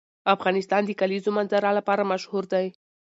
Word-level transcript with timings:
افغانستان 0.35 0.81
د 0.85 0.87
د 0.89 0.91
کلیزو 0.99 1.29
منظره 1.37 1.69
لپاره 1.77 2.09
مشهور 2.11 2.43
دی. 2.53 2.67